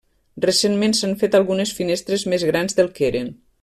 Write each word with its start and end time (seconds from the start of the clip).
Recentment 0.45 0.95
s'han 1.01 1.13
fet 1.25 1.39
algunes 1.41 1.77
finestres 1.83 2.27
més 2.35 2.51
grans 2.53 2.81
del 2.83 2.95
que 2.99 3.11
eren. 3.15 3.35